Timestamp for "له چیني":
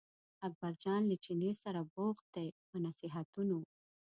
1.09-1.51